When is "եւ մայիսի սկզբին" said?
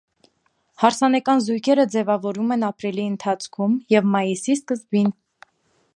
3.97-5.17